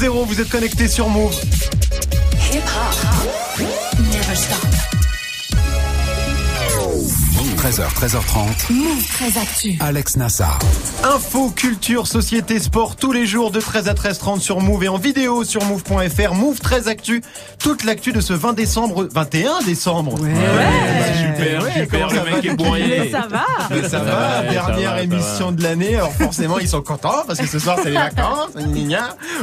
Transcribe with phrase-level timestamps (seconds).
[0.00, 1.34] 00, vous êtes connectés sur Move.
[7.60, 8.72] 13h, 13h30.
[8.72, 9.76] Move 13 Actu.
[9.80, 10.58] Alex Nassar.
[11.04, 14.96] Info, culture, société, sport, tous les jours de 13 à 13h30 sur Move et en
[14.96, 16.32] vidéo sur Move.fr.
[16.32, 17.22] Move 13 Actu.
[17.60, 20.20] Toute l'actu de ce 20 décembre, 21 décembre.
[20.20, 20.30] Ouais.
[20.30, 22.84] super, ouais, super, comment ça le mec va, est bourré.
[22.88, 23.46] Mais ça va.
[23.70, 25.96] Mais ça va, va, ça dernière ça émission de l'année.
[25.96, 28.50] Alors forcément, ils sont contents parce que ce soir c'est les vacances.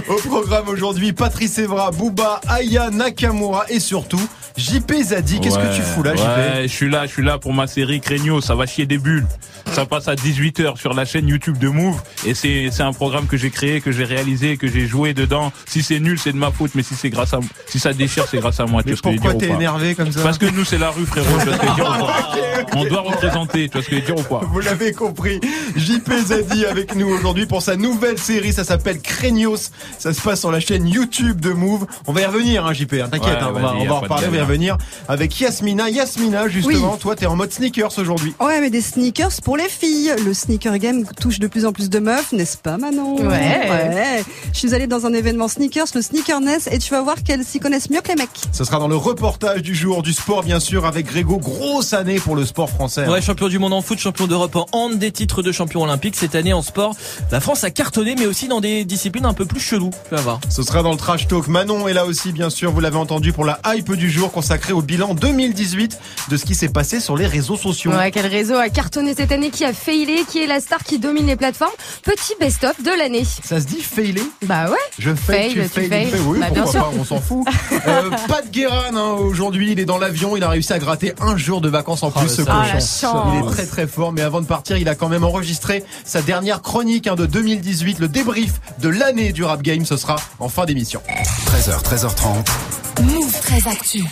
[0.10, 4.22] Au programme aujourd'hui, Patrice Evra, Booba, Aya Nakamura et surtout
[4.58, 5.40] JP Zadi.
[5.40, 7.68] Qu'est-ce que tu fous là, JP Ouais, je suis là, je suis là pour ma
[7.68, 9.28] série Craigno, ça va chier des bulles.
[9.74, 13.28] Ça passe à 18h sur la chaîne YouTube de Move et c'est c'est un programme
[13.28, 15.52] que j'ai créé, que j'ai réalisé, que j'ai joué dedans.
[15.68, 18.26] Si c'est nul, c'est de ma faute, mais si c'est grâce à si ça déchire,
[18.30, 18.82] c'est grâce à moi.
[18.82, 20.90] Tu Mais vois je veux pourquoi t'es énervé comme ça Parce que nous c'est la
[20.90, 22.32] rue frérot, tu vois ce que je veux dire ou pas
[22.76, 25.40] On doit représenter, tu vois ce que je veux dire ou pas Vous l'avez compris,
[25.76, 30.40] JP Zadi avec nous aujourd'hui pour sa nouvelle série, ça s'appelle Craignos, ça se passe
[30.40, 31.86] sur la chaîne YouTube de Move.
[32.08, 34.28] On va y revenir, hein, JP, hein, t'inquiète, Ouais, hein, on va, on en reparler,
[34.48, 35.90] revenir avec Yasmina.
[35.90, 38.34] Yasmina, justement, toi t'es en mode sneakers aujourd'hui.
[38.40, 40.14] Ouais, mais des sneakers pour les filles.
[40.26, 43.28] Le sneaker game touche de plus en plus de meufs, n'est-ce pas, Manon Ouais.
[43.28, 44.24] Ouais.
[44.54, 47.60] Je suis allée dans un événement sneakers, le Sneakerness, et tu vas voir qu'elles s'y
[47.60, 48.30] connaissent mieux que les mecs.
[48.52, 51.38] Ce sera dans le reportage du jour du sport, bien sûr, avec Grégo.
[51.38, 53.06] Grosse année pour le sport français.
[53.06, 53.12] hein.
[53.12, 56.16] Ouais, champion du monde en foot, champion d'Europe en hand, des titres de champion olympique
[56.16, 56.96] cette année en sport.
[57.32, 59.92] La France a cartonné, mais aussi dans des disciplines un peu plus cheloues.
[60.10, 60.40] Tu vas voir.
[60.50, 61.48] Ce sera dans le trash talk.
[61.48, 64.72] Manon est là aussi, bien sûr, vous l'avez entendu, pour la hype du jour consacrée
[64.74, 65.98] au bilan 2018
[66.30, 67.90] de ce qui s'est passé sur les réseaux sociaux.
[67.92, 71.00] Ouais, quel réseau a cartonné cette année, qui a failé, qui est la star qui
[71.00, 71.72] domine les plateformes.
[72.04, 73.26] Petit best-of de l'année.
[73.44, 74.78] Ça se dit failer Bah ouais.
[75.00, 76.22] Je fail, Fail, tu tu fail, fail.
[76.28, 76.82] Oui, Bah, bien sûr.
[76.82, 77.48] pas, on s'en fout.
[77.88, 81.14] Euh, pas de Guérin, hein, aujourd'hui, il est dans l'avion, il a réussi à gratter
[81.22, 82.42] un jour de vacances en plus, le ce.
[82.48, 83.24] Ah, la cochon.
[83.34, 86.22] Il est très très fort, mais avant de partir, il a quand même enregistré sa
[86.22, 90.50] dernière chronique hein, de 2018, le débrief de l'année du rap game, ce sera en
[90.50, 91.02] fin d'émission.
[91.48, 92.87] 13h, 13h30.
[93.04, 94.04] Move 13 Actu.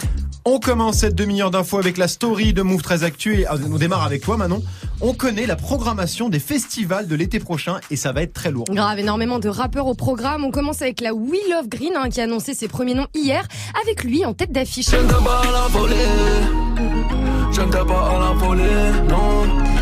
[0.46, 3.78] On commence cette demi-heure d'infos avec la story de Move 13 Actu et euh, on
[3.78, 4.62] démarre avec toi Manon.
[5.02, 8.66] On connaît la programmation des festivals de l'été prochain et ça va être très lourd.
[8.70, 10.46] Grave, énormément de rappeurs au programme.
[10.46, 13.48] On commence avec la We Love Green hein, qui a annoncé ses premiers noms hier,
[13.82, 14.90] avec lui en tête d'affiche.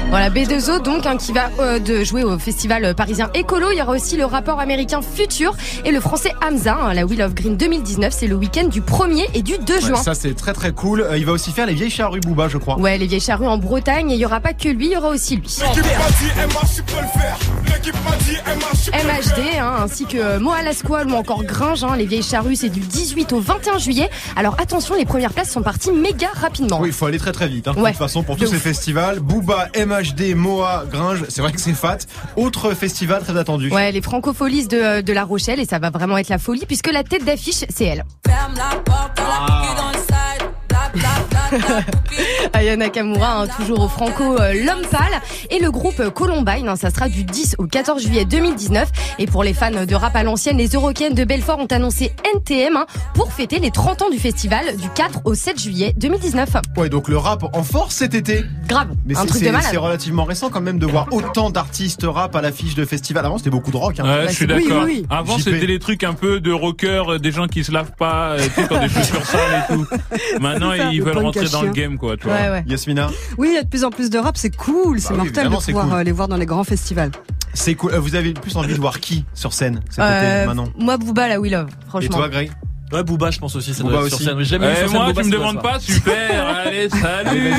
[0.09, 3.71] Voilà, B2O donc hein, qui va euh, de jouer au festival parisien Écolo.
[3.71, 6.77] Il y aura aussi le rappeur américain Future et le français Hamza.
[6.79, 9.81] hein, la We Love Green 2019, c'est le week-end du 1er et du 2 Ouais,
[9.81, 9.95] juin.
[9.95, 11.01] ça c'est très très cool.
[11.01, 12.77] Euh, il va aussi faire les vieilles charrues Booba je crois.
[12.77, 14.97] Ouais, les vieilles charrues en Bretagne, et il y aura pas que lui, il y
[14.97, 15.47] aura aussi lui.
[18.93, 22.55] MHD, hein, ainsi que euh, Moa la Squale ou encore Gringe, hein, les vieilles charrues,
[22.55, 24.09] c'est du 18 au 21 juillet.
[24.35, 26.79] Alors attention, les premières places sont parties méga rapidement.
[26.79, 27.62] Oui, il faut aller très très vite.
[27.67, 27.73] Hein.
[27.73, 27.91] De Ouais.
[27.91, 31.97] toute façon, pour tous ces festivals, Booba, MHD, Moa, Gringe, c'est vrai que c'est fat.
[32.35, 33.69] Autre festival très attendu.
[33.71, 36.65] Ouais, les francopholies de, euh, de La Rochelle, et ça va vraiment être la folie,
[36.65, 38.03] puisque la tête d'affiche, c'est elle.
[42.53, 45.21] Aya Nakamura, hein, toujours au Franco euh, L'Homme Pâle.
[45.49, 48.89] Et le groupe euh, Columbine, hein, ça sera du 10 au 14 juillet 2019.
[49.19, 52.77] Et pour les fans de rap à l'ancienne, les Eurocaines de Belfort ont annoncé NTM
[52.77, 56.49] hein, pour fêter les 30 ans du festival du 4 au 7 juillet 2019.
[56.77, 58.45] Ouais, donc le rap en force cet été.
[58.67, 59.67] Grave, Mais un c'est- truc de c'est malade.
[59.71, 63.25] c'est relativement récent quand même de voir autant d'artistes rap à l'affiche de festival.
[63.25, 63.99] Avant, c'était beaucoup de rock.
[63.99, 64.03] Hein.
[64.03, 64.83] Ouais, je suis oui, d'accord.
[64.85, 65.05] oui, oui.
[65.09, 68.31] Avant, c'était les trucs un peu de rockers, euh, des gens qui se lavent pas,
[68.33, 69.87] euh, tu sais, qui ont des chaussures sales et tout.
[70.39, 72.33] Maintenant, ils le veulent rentrer dans le game, quoi, tu vois.
[72.35, 72.63] Ouais, ouais.
[72.67, 75.23] Yasmina, Oui, il y a de plus en plus de rap, c'est cool, c'est Bah
[75.23, 75.93] mortel de pouvoir cool.
[75.99, 77.11] euh, les voir dans les grands festivals.
[77.53, 77.93] c'est cool.
[77.93, 80.71] Euh, Vous avez plus envie de voir qui sur scène cet Euh, été, Manon?
[80.77, 82.17] moi, Booba, la We Love, Et franchement.
[82.17, 82.51] toi, Greg
[82.93, 84.23] Ouais, Booba, je pense aussi, ça Booba doit être aussi.
[84.23, 84.39] sur scène.
[84.39, 87.51] J'ai jamais vu Eh, sur scène moi, Booba, tu me demandes pas, super, allez, salut.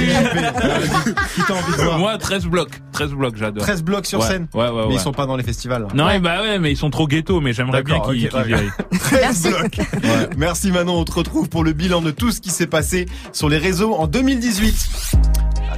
[1.50, 3.62] Envie de voir Moi, 13 blocs, 13 blocs, j'adore.
[3.64, 4.46] 13 blocs sur Ouais, scène.
[4.54, 4.94] Ouais, ouais, Mais ouais.
[4.94, 5.86] ils sont pas dans les festivals.
[5.94, 8.38] Non, eh bah ouais, mais ils sont trop ghetto, mais j'aimerais bien qu'ils ok, qu'ils
[8.54, 8.60] ouais.
[8.62, 8.76] virent.
[9.00, 9.78] 13 blocs.
[10.36, 13.48] Merci Manon, on te retrouve pour le bilan de tout ce qui s'est passé sur
[13.48, 14.74] les réseaux en 2018.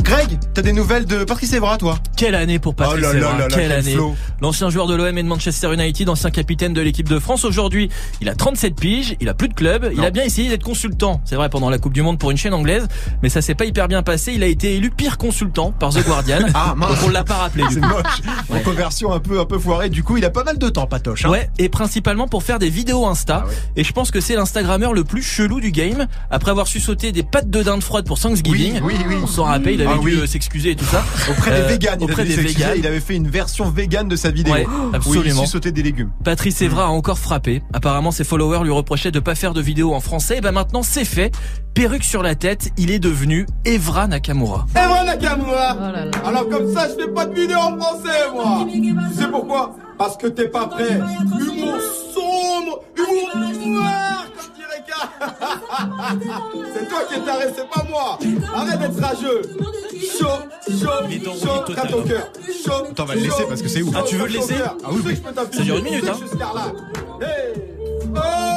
[0.06, 1.99] Greg, t'as des nouvelles de Patrice Evra, toi?
[2.17, 3.97] Quelle année pour Patrice Oh là Evra, là là, quelle quel année.
[4.41, 7.44] L'ancien joueur de l'OM et de Manchester United, ancien capitaine de l'équipe de France.
[7.44, 7.88] Aujourd'hui,
[8.20, 11.20] il a 37 piges, il a plus de club, il a bien essayé d'être consultant.
[11.25, 12.87] C'est vrai pendant la Coupe du Monde pour une chaîne anglaise,
[13.23, 14.32] mais ça s'est pas hyper bien passé.
[14.32, 16.38] Il a été élu pire consultant par The Guardian.
[16.55, 16.91] Ah, mince.
[16.91, 17.64] Donc on l'a pas rappelé.
[17.70, 18.23] C'est moche.
[18.50, 19.91] En conversion un peu un peu foirée.
[19.91, 21.25] Du coup, il a pas mal de temps, Patoche.
[21.25, 21.31] hein.
[21.31, 23.43] Ouais, et principalement pour faire des vidéos Insta.
[23.44, 23.55] Ah ouais.
[23.76, 26.06] Et je pense que c'est l'Instagrammeur le plus chelou du game.
[26.31, 28.81] Après avoir su sauter des pattes de dinde froide pour Thanksgiving.
[28.82, 29.14] Oui, oui, oui.
[29.23, 30.20] On s'en rappelle, il avait Ah dû oui.
[30.20, 31.04] euh, s'excuser et tout ça.
[31.31, 32.75] Auprès des Euh, véganes, il, auprès avait des véganes.
[32.76, 34.54] il avait fait une version végane de sa vidéo.
[34.54, 35.46] Ouais, Où il absolument.
[35.46, 36.10] sautait des légumes.
[36.25, 37.62] Patrice Evra a encore frappé.
[37.72, 40.38] Apparemment, ses followers lui reprochaient de pas faire de vidéos en français.
[40.38, 41.34] Et ben maintenant, c'est fait.
[41.75, 44.66] Perruque sur la tête, il est devenu Evra Nakamura.
[44.75, 46.10] Evra Nakamura Oh là là.
[46.25, 49.76] Alors comme ça, je fais pas de vidéo en français, moi Tu sais pourquoi?
[49.98, 50.94] Parce que t'es pas prêt.
[50.94, 51.78] Humour
[52.14, 54.26] sombre, humour voir,
[56.75, 58.19] C'est toi qui es taré, c'est pas moi.
[58.55, 59.43] Arrête d'être rageux.
[60.19, 60.27] Chaud,
[60.69, 62.29] chaud, chaud, à ton cœur.
[62.65, 62.87] Chaud.
[62.91, 63.94] Attends, on va le laisser chaud, parce que c'est ouf.
[63.97, 64.62] Ah, tu veux le chaud, laisser.
[64.62, 65.21] Ah oui.
[65.53, 66.17] Ça dure une minute, hein.
[68.15, 68.56] Oh.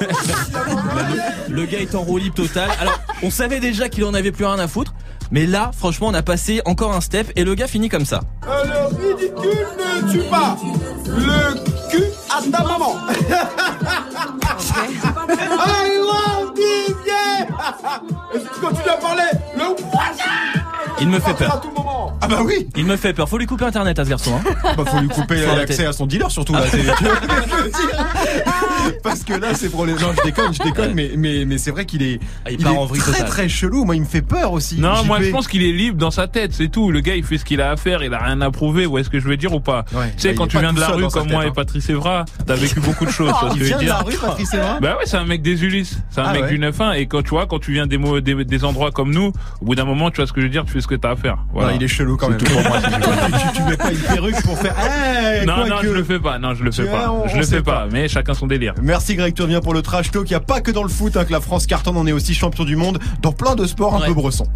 [1.48, 2.70] Le gars est en roue libre total.
[2.80, 4.94] Alors, on savait déjà qu'il en avait plus rien à foutre.
[5.30, 8.20] Mais là, franchement, on a passé encore un step et le gars finit comme ça.
[8.48, 10.56] Euh, Le ridicule ne tue pas.
[11.06, 12.96] Le cul à ta maman.
[14.72, 17.46] I love this, yeah.
[18.34, 18.44] Et si
[18.82, 19.22] tu à parler,
[19.56, 19.64] le
[21.00, 21.60] Il me fait à peur.
[22.20, 23.28] Ah bah oui Il me fait peur.
[23.28, 24.32] Faut lui couper internet à ce garçon.
[24.36, 24.54] Hein.
[24.76, 26.62] Bah faut lui couper l'accès à son dealer surtout là.
[29.02, 30.12] Parce que là c'est pour les gens.
[30.18, 32.74] Je déconne, je déconne, mais mais mais c'est vrai qu'il est Ah, il il part
[32.74, 33.28] est en vrille très totale.
[33.28, 33.84] très chelou.
[33.84, 34.78] Moi il me fait peur aussi.
[34.78, 36.90] Non, moi je pense qu'il est libre dans sa tête, c'est tout.
[36.90, 38.86] Le gars il fait ce qu'il a à faire, il a rien à prouver.
[38.86, 39.84] Ou est-ce que je veux dire ou pas?
[39.92, 41.52] Ouais, Tu sais, bah, quand tu viens de la rue comme tête, moi et hein.
[41.54, 43.32] Patrice Evra, t'as vécu beaucoup de choses.
[43.40, 45.98] ce Il vient de la rue, Patrice Evra Bah ouais, c'est un mec des Ulysses,
[46.10, 48.90] c'est un Ah mec du 9-1 et quand tu vois, quand tu viens des, endroits
[48.90, 50.80] comme nous, au bout d'un moment, tu vois ce que je veux dire, tu fais
[50.80, 51.38] ce que t'as à faire.
[51.52, 51.72] Voilà.
[51.74, 52.38] Il est chelou quand même.
[52.38, 52.78] tout pour moi.
[53.52, 54.74] tu, tu mets pas une perruque pour faire.
[55.42, 57.10] Eh, non, quoi non, que- je le fais pas, non, je le fais pas.
[57.10, 57.72] on- je on le fais pas.
[57.72, 58.74] pas, mais chacun son délire.
[58.82, 60.28] Merci Greg, tu reviens pour le trash talk.
[60.28, 62.12] Il n'y a pas que dans le foot hein, que la France cartonne, on est
[62.12, 64.06] aussi champion du monde dans plein de sports un Ouais.
[64.08, 64.46] peu bressons.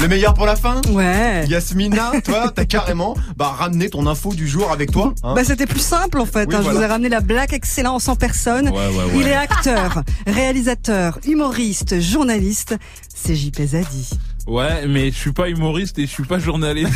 [0.00, 1.44] Le meilleur pour la fin Ouais.
[1.46, 5.12] Yasmina, toi, t'as carrément bah, ramené ton info du jour avec toi.
[5.22, 5.34] hein.
[5.34, 6.46] Bah c'était plus simple en fait.
[6.48, 6.62] Oui, hein.
[6.64, 8.68] Je vous ai ramené la Black Excellence en personne.
[8.70, 12.76] Ouais, ouais, Il est acteur, réalisateur, humoriste, journaliste.
[13.14, 14.10] C'est JP Zadi.
[14.46, 16.92] Ouais, mais je suis pas humoriste et je suis pas journaliste.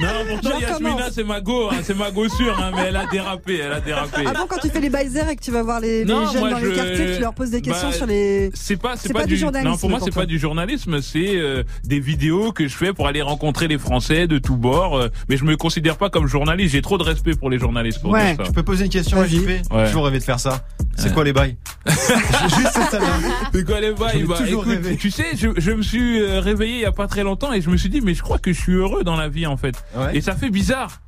[0.00, 2.96] Non, pourtant Je Yasmina, c'est ma go, hein, c'est ma go sûre, hein, mais elle
[2.96, 4.26] a dérapé, elle a dérapé.
[4.26, 6.40] Avant quand tu fais les baisers et que tu vas voir les, les Non, jeunes
[6.40, 8.50] moi, dans les quartiers, tu leur poses des questions bah, sur les.
[8.54, 11.00] C'est pas, c'est pas, pas du journalisme Non, pour moi, c'est pas du journalisme.
[11.00, 14.96] C'est euh, des vidéos que je fais pour aller rencontrer les Français de tous bords.
[14.96, 16.72] euh, mais je me considère pas comme journaliste.
[16.72, 18.00] J'ai trop de respect pour les journalistes.
[18.00, 18.34] Pour Ouais.
[18.36, 18.44] ça.
[18.44, 19.26] Je peux poser une question à.
[19.26, 19.86] JP J'ai Ouais.
[19.86, 20.64] toujours rêvé de faire ça.
[20.98, 21.56] C'est quoi les bails
[21.86, 23.06] Juste ça là.
[23.52, 24.96] C'est quoi les bails Bah, toujours écoute, rêvé.
[24.96, 27.60] Tu sais, je, je me suis euh, réveillé il y a pas très longtemps et
[27.60, 29.56] je me suis dit, mais je crois que je suis heureux dans la vie en
[29.56, 29.76] fait.
[29.96, 30.16] Ouais.
[30.16, 31.00] Et ça fait bizarre.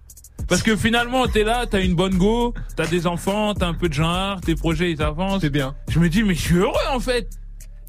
[0.49, 3.89] Parce que finalement, t'es là, t'as une bonne go, t'as des enfants, t'as un peu
[3.89, 5.43] de genre, tes projets ils avancent.
[5.43, 5.75] C'est bien.
[5.89, 7.29] Je me dis, mais je suis heureux en fait.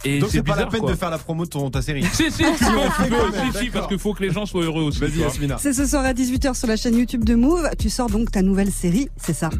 [0.03, 0.91] Et Donc c'est pas la peine quoi.
[0.91, 2.03] de faire la promo de ton, ta série.
[2.03, 4.99] Si, si, tu peux, tu si, parce qu'il faut que les gens soient heureux aussi.
[4.99, 5.19] Vas-y.
[5.19, 5.57] Yasmina.
[5.59, 7.69] C'est ce soir à 18h sur la chaîne YouTube de Move.
[7.77, 9.51] Tu sors donc ta nouvelle série, c'est ça.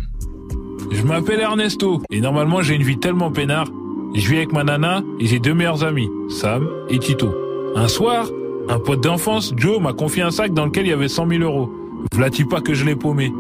[0.92, 3.68] Je m'appelle Ernesto et normalement j'ai une vie tellement peinard.
[4.14, 7.34] Je vis avec ma nana et j'ai deux meilleurs amis, Sam et Tito.
[7.76, 8.30] Un soir,
[8.68, 11.44] un pote d'enfance, Joe, m'a confié un sac dans lequel il y avait 100 000
[11.44, 11.72] euros.
[12.14, 13.32] V'là-t-il pas que je l'ai paumé?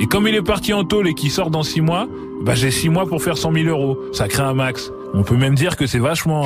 [0.00, 2.06] Et comme il est parti en tôle et qu'il sort dans 6 mois,
[2.42, 3.98] bah j'ai 6 mois pour faire 100 000 euros.
[4.12, 4.92] Ça crée un max.
[5.12, 6.44] On peut même dire que c'est vachement...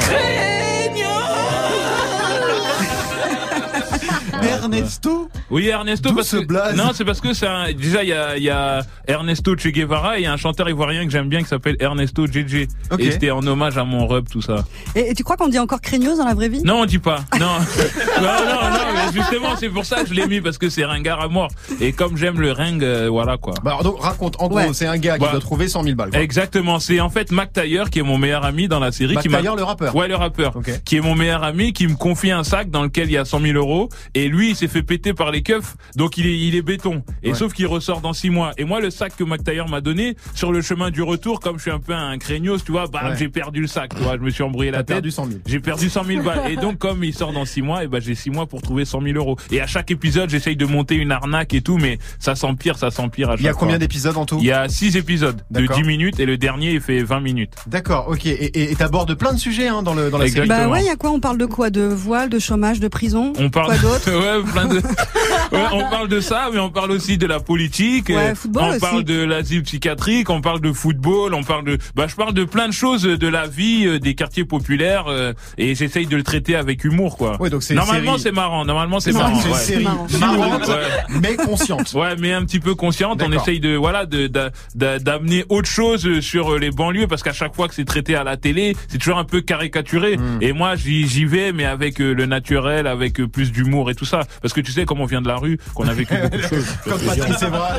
[4.47, 7.73] Ernesto Oui, Ernesto, parce ce que non, c'est parce que c'est un...
[7.73, 10.37] déjà il y a, il y a Ernesto Che Guevara et il y a un
[10.37, 12.67] chanteur ivoirien que j'aime bien qui s'appelle Ernesto JJ.
[12.91, 13.01] Ok.
[13.01, 14.65] Et c'était en hommage à mon rub tout ça.
[14.95, 16.63] Et, et tu crois qu'on dit encore craignos dans la vraie vie?
[16.63, 17.25] Non, on dit pas.
[17.39, 17.47] Non.
[18.21, 20.85] non, non, non, mais justement, c'est pour ça que je l'ai mis parce que c'est
[20.85, 21.49] ringard à mort.
[21.81, 23.55] Et comme j'aime le ring, euh, voilà quoi.
[23.63, 24.65] Bah alors, donc raconte, en Ouais.
[24.65, 25.31] gros c'est un gars qui Bah.
[25.33, 26.11] doit trouver 100 000 balles.
[26.11, 26.21] quoi.
[26.21, 26.79] Exactement.
[26.79, 29.15] C'est en fait Mac Taylor qui est mon meilleur ami dans la série.
[29.15, 29.95] Mac qui m'a- Taylor, le rappeur.
[29.95, 30.57] Ouais, le rappeur.
[30.57, 30.71] Ok.
[30.85, 33.25] Qui est mon meilleur ami, qui me confie un sac dans lequel il y a
[33.25, 33.89] 100 000 euros.
[34.15, 35.75] Et lui, il s'est fait péter par les keufs.
[35.97, 37.03] Donc il est, il est béton.
[37.23, 37.35] Et Ouais.
[37.35, 38.53] sauf qu'il ressort dans 6 mois.
[38.59, 41.57] Et moi, le sac que Mac Taylor m'a donné, sur le chemin du retour, comme
[41.59, 43.17] je suis un peu un craignos, tu vois, bam, Ouais.
[43.19, 44.95] j'ai perdu le sac, tu vois, je me suis embrouillé la T'as tête.
[44.97, 45.39] perdu 100 000.
[45.47, 46.51] J'ai perdu 100 000 balles.
[46.51, 48.85] Et donc, comme il sort dans 6 mois, et ben, j'ai 6 mois pour trouver
[48.85, 49.37] 100 000 euros.
[49.51, 52.91] Et à chaque épisode, j'essaye de monter une arnaque et tout, mais ça s'empire, ça
[52.91, 54.39] s'empire à chaque Il y a combien d'épisodes en tout?
[54.41, 55.77] Il y a 6 épisodes de D'accord.
[55.77, 57.53] 10 minutes et le dernier, il fait 20 minutes.
[57.67, 58.27] D'accord, ok.
[58.27, 60.49] Et t'abordes plein de sujets hein, dans, le, dans la série.
[60.49, 61.11] Bah ouais, il y a quoi?
[61.11, 61.71] On parle de quoi?
[61.71, 63.33] De voile, de chômage, de prison?
[63.39, 64.11] On parle Quoi d'autre?
[64.17, 64.77] Ouais, plein de
[65.53, 68.63] ouais, on parle de ça mais on parle aussi de la politique Ouais, euh, football
[68.65, 68.81] on aussi.
[68.81, 72.45] parle de l'asile psychiatrique on parle de football on parle de bah je parle de
[72.45, 76.23] plein de choses de la vie euh, des quartiers populaires euh, et j'essaye de le
[76.23, 79.53] traiter avec humour quoi Ouais, donc c'est normalement c'est marrant normalement c'est marrant C'est une
[79.55, 79.59] ouais.
[79.61, 80.07] série marrant.
[80.21, 81.19] marrante, Ouais.
[81.21, 81.93] mais consciente.
[81.95, 83.23] Ouais, mais un petit peu consciente.
[83.23, 87.23] On essaye de voilà de d'a- d'a- d'amener autre chose sur euh, les banlieues parce
[87.23, 90.17] qu'à chaque fois que c'est traité à la télé, c'est toujours un peu caricaturé.
[90.17, 90.39] Mm.
[90.43, 94.05] Et moi, j'y vais, mais avec euh, le naturel, avec euh, plus d'humour et tout
[94.05, 94.21] ça.
[94.43, 96.43] Parce que tu sais, comme on vient de la rue, qu'on a vécu beaucoup de
[96.43, 96.67] choses.
[96.85, 97.71] Comme Patrice Evra.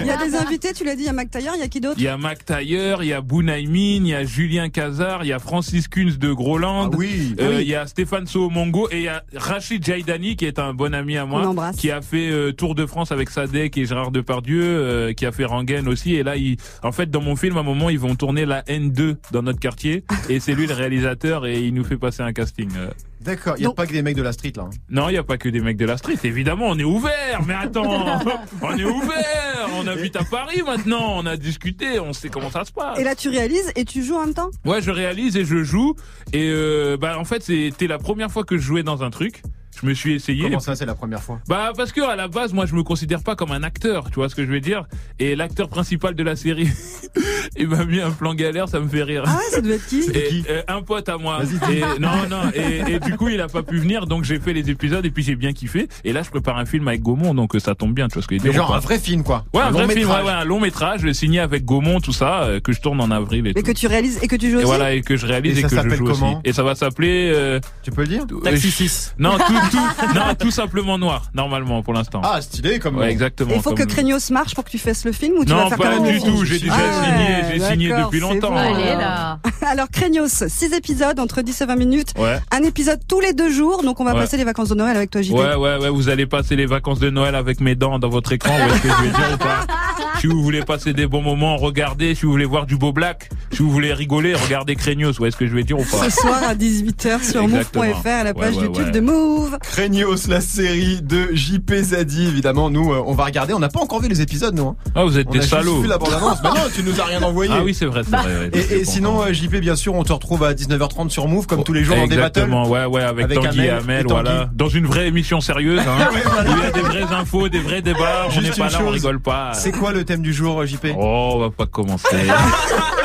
[0.00, 1.64] Il y a des invités, tu l'as dit, il y a Mac Taylor, il y
[1.64, 1.96] a qui d'autre?
[1.98, 5.28] Il y a Mac Taylor, il y a Bounaïmin, il y a Julien Cazard, il
[5.28, 6.90] y a Francis Kunz de Ah Groland.
[6.96, 7.34] oui.
[7.40, 7.62] Euh, oui.
[7.62, 10.94] Il y a Stéphane Sohomongo et il y a Rachid Jaidani qui est un bon
[10.94, 14.62] ami à moi, qui a fait euh, Tour de France avec Sadek et Gérard Depardieu,
[14.62, 16.14] euh, qui a fait Rangen aussi.
[16.14, 18.62] Et là, il, en fait, dans mon film, à un moment, ils vont tourner la
[18.62, 22.32] N2 dans notre quartier et c'est lui le réalisateur et il nous fait passer un
[22.32, 22.70] casting.
[22.76, 22.88] Euh,
[23.20, 24.62] D'accord, il n'y a Donc- pas que des mecs de la street là.
[24.66, 24.70] hein.
[24.88, 26.16] Non, il y a pas que des mecs de la street.
[26.24, 27.42] Évidemment, on est ouvert.
[27.46, 27.84] Mais attends,
[28.62, 29.49] on est ouvert.
[29.74, 32.98] On habite à Paris maintenant, on a discuté, on sait comment ça se passe.
[32.98, 34.50] Et là, tu réalises et tu joues en même temps?
[34.64, 35.94] Ouais, je réalise et je joue.
[36.32, 39.42] Et euh, bah en fait, c'était la première fois que je jouais dans un truc.
[39.80, 40.42] Je me suis essayé.
[40.42, 41.40] Comment ça, c'est la première fois?
[41.48, 44.08] Bah parce que à la base, moi, je me considère pas comme un acteur.
[44.10, 44.84] Tu vois ce que je veux dire?
[45.18, 46.68] Et l'acteur principal de la série,
[47.56, 49.22] il m'a mis un plan galère, ça me fait rire.
[49.26, 50.02] Ah ça doit être qui?
[50.12, 51.40] Et, euh, un pote à moi.
[51.70, 52.50] Et, non, non.
[52.54, 55.10] Et, et du coup, il a pas pu venir, donc j'ai fait les épisodes et
[55.10, 55.88] puis j'ai bien kiffé.
[56.04, 58.08] Et là, je prépare un film avec Gaumont, donc euh, ça tombe bien.
[58.08, 59.44] Tu vois ce que je veux dire genre un vrai film, quoi.
[59.54, 60.24] Ouais, un, vrai film, métrage.
[60.24, 63.00] ouais, ouais, un long métrage, je signé avec Gaumont, tout ça, euh, que je tourne
[63.00, 63.62] en avril et, Et tout.
[63.62, 64.66] que tu réalises et que tu joues Et aussi?
[64.66, 66.32] voilà, et que je réalise Et et, ça que je s'appelle joue comment?
[66.32, 66.40] Aussi.
[66.44, 67.30] Et ça va s'appeler.
[67.34, 68.26] euh, Tu peux le dire?
[68.42, 69.14] Taxi euh, 6.
[69.18, 72.20] Non, tout, tout, non, tout simplement noir, normalement pour l'instant.
[72.24, 73.52] Ah, stylé comme ouais, exactement.
[73.54, 75.68] Il faut que Craignos marche pour que tu fasses le film ou tu vas Non,
[75.68, 76.44] faire quand pas du tout.
[76.44, 78.50] J'ai déjà Ah signé, ouais, j'ai signé depuis longtemps.
[78.50, 78.56] bon.
[78.56, 79.38] Allez là.
[79.70, 82.08] Alors Craignos, 6 épisodes entre 10 et 20 minutes.
[82.18, 82.38] Ouais.
[82.50, 84.20] Un épisode tous les deux jours, donc on va Ouais.
[84.20, 85.32] passer les vacances de Noël avec toi JP.
[85.32, 88.32] Ouais, ouais, ouais, vous allez passer les vacances de Noël avec mes dents dans votre
[88.32, 89.66] écran, vous voyez ce que je veux dire ou pas?
[90.20, 92.14] Si vous voulez passer des bons moments, regardez.
[92.14, 95.30] Si vous voulez voir du beau black, si vous voulez rigoler, regardez Craignos, vous voyez
[95.30, 98.30] ce que je veux dire ou pas Ce soir à 18h sur move.fr à la
[98.32, 98.90] Ouais, page ouais, YouTube ouais.
[98.90, 99.56] de Move.
[99.62, 102.68] Craignos, la série de JP Zadi, évidemment.
[102.68, 103.54] Nous, euh, on va regarder.
[103.54, 104.66] On n'a pas encore vu les épisodes, nous.
[104.68, 104.76] hein.
[104.94, 105.80] Ah, vous êtes On des a juste salauds.
[105.80, 106.42] vu la bande-annonce.
[106.42, 107.52] Bah non, tu nous as rien envoyé.
[107.56, 108.50] Ah oui, c'est vrai, c'est vrai.
[108.52, 111.64] ouais, Et, sinon, euh, JP, bien sûr, on te retrouve à 19h30 sur Move, comme
[111.64, 112.40] tous les jours dans des battles.
[112.40, 114.50] Exactement, ouais, ouais, avec, Avec Tanguy et Amel voilà.
[114.54, 116.08] Dans une vraie émission sérieuse, hein.
[116.44, 118.26] Il y a des vraies infos, des vrais débats.
[118.26, 119.52] on Juste n'est pas là, on rigole pas.
[119.54, 122.08] C'est quoi le thème du jour, JP Oh, on va pas commencer.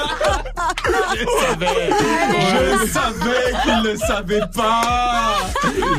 [1.19, 5.37] Je savais qu'il ne savait pas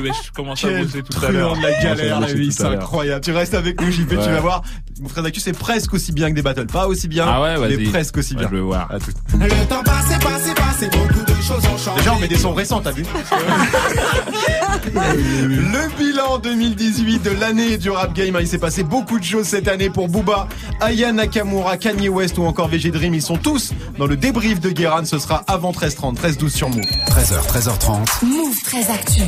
[0.03, 1.53] Mais je commence à bosser tout à l'heure.
[1.53, 3.21] truand de la galère, la vie, c'est incroyable.
[3.25, 4.63] Tu restes avec nous, JP, tu vas voir.
[5.01, 6.67] Mon frère d'actu, c'est presque aussi bien que des battles.
[6.67, 8.49] Pas aussi bien, Ah ouais, mais presque aussi Ouais, bien.
[8.51, 8.89] je veux voir.
[8.91, 9.11] À tout.
[9.39, 11.99] Le temps passé, passé, passé, beaucoup de choses ont changé.
[11.99, 13.05] Déjà, on met des sons récents, t'as vu
[14.95, 18.37] Le bilan 2018 de l'année du rap game.
[18.37, 20.49] hein, Il s'est passé beaucoup de choses cette année pour Booba,
[20.81, 23.15] Aya Nakamura, Kanye West ou encore VG Dream.
[23.15, 25.05] Ils sont tous dans le débrief de Guéran.
[25.07, 26.81] Ce sera avant 13h30, 13h12 sur Move.
[26.81, 28.25] 13h, 13h30.
[28.27, 29.23] Move très actu.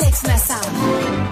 [0.00, 0.60] Alex Nassar.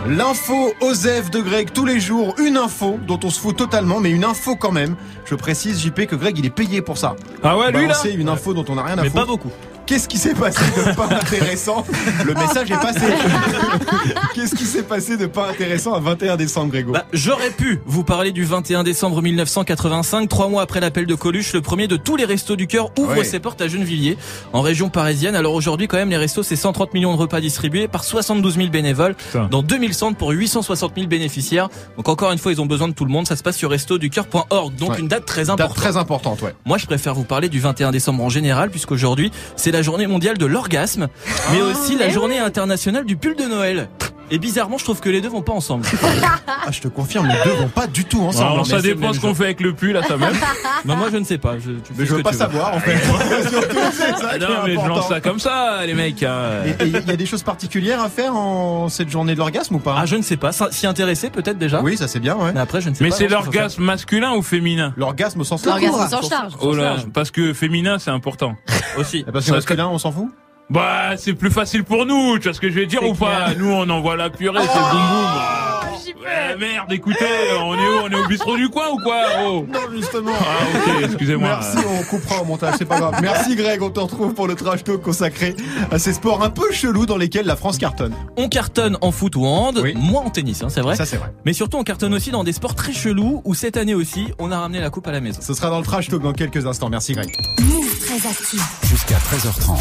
[0.07, 2.37] L'info Osef de Greg tous les jours.
[2.39, 4.95] Une info dont on se fout totalement, mais une info quand même.
[5.25, 7.17] Je précise, JP, que Greg, il est payé pour ça.
[7.43, 9.23] Ah ouais, lui là C'est une info dont on n'a rien à Mais foutre.
[9.23, 9.51] pas beaucoup.
[9.93, 11.85] Qu'est-ce qui s'est passé de pas intéressant
[12.25, 13.01] Le message est passé.
[14.35, 18.03] Qu'est-ce qui s'est passé de pas intéressant à 21 décembre, Grégo Bah, j'aurais pu vous
[18.03, 22.17] parler du 21 décembre 1985, trois mois après l'appel de Coluche, le premier de tous
[22.17, 23.25] les restos du cœur ouvre Ouais.
[23.25, 24.17] ses portes à Gennevilliers,
[24.55, 25.37] en région parisienne.
[25.37, 28.69] Alors aujourd'hui, quand même, les restos, c'est 130 millions de repas distribués par 72 000
[28.71, 29.49] bénévoles Putain.
[29.51, 31.69] dans 2000 centres pour 860 000 bénéficiaires.
[31.99, 33.27] Donc encore une fois, ils ont besoin de tout le monde.
[33.29, 34.75] Ça se passe sur restoducœur.org.
[34.77, 35.01] Donc Ouais.
[35.01, 35.77] une date très Date importante.
[35.77, 36.55] très importante, ouais.
[36.65, 40.39] Moi, je préfère vous parler du 21 décembre en général, puisqu'aujourd'hui, c'est la journée mondiale
[40.39, 41.09] de l'orgasme,
[41.53, 43.89] mais aussi la journée internationale du pull de Noël.
[44.31, 45.85] Et bizarrement, je trouve que les deux vont pas ensemble.
[46.65, 48.45] Ah, je te confirme, les deux vont pas du tout ensemble.
[48.47, 50.33] Alors, hein, ça mais c'est dépend ce qu'on fait avec le pull, là, ça même.
[50.85, 51.59] Mais moi, je ne sais pas.
[51.59, 52.97] Je, tu Mais je veux pas savoir, en fait.
[53.93, 56.23] C'est ça est non, mais je lance ça comme ça, les mecs.
[56.23, 56.63] hein.
[56.81, 59.79] Et il y a des choses particulières à faire en cette journée de l'orgasme ou
[59.81, 59.97] pas?
[59.99, 60.53] Ah, je ne sais pas.
[60.53, 61.81] S'y intéresser, peut-être déjà?
[61.83, 62.53] Oui, ça c'est bien, ouais.
[62.55, 63.17] Mais après, je ne sais Mais pas.
[63.17, 64.95] c'est alors, ce qu'il faut l'orgasme masculin ou féminin?
[64.97, 65.83] L'orgasme au sens large.
[65.83, 66.53] L'orgasme sans charge.
[66.61, 68.55] Oh là, parce que féminin, c'est important.
[68.99, 69.25] Aussi.
[69.33, 70.31] Parce que masculin, on s'en fout?
[70.71, 73.55] Bah, c'est plus facile pour nous, tu vois ce que je veux dire ou pas?
[73.59, 76.23] Nous, on envoie la purée, c'est boum boum.
[76.25, 77.27] Ouais, merde, écoutez,
[77.61, 78.03] on est où?
[78.05, 80.31] On est au bistrot du coin ou quoi Oh Non, justement.
[80.41, 81.49] Ah, ok, excusez-moi.
[81.49, 83.17] Merci, on coupera au montage, c'est pas grave.
[83.21, 85.57] Merci Greg, on te retrouve pour le trash talk consacré
[85.91, 88.15] à ces sports un peu chelous dans lesquels la France cartonne.
[88.37, 89.95] On cartonne en foot ou en hand, Oui.
[89.97, 90.95] moins en tennis, hein, c'est vrai.
[90.97, 91.33] Ça c'est vrai.
[91.45, 94.53] Mais surtout, on cartonne aussi dans des sports très chelous où cette année aussi, on
[94.53, 95.41] a ramené la coupe à la maison.
[95.43, 96.89] Ce sera dans le trash talk dans quelques instants.
[96.89, 97.29] Merci Greg.
[98.13, 98.57] Move très actu.
[98.85, 99.79] Jusqu'à 13h30.